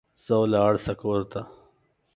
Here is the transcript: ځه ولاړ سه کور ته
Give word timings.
ځه 0.25 0.35
ولاړ 0.41 0.73
سه 0.85 0.93
کور 1.01 1.21
ته 1.31 1.41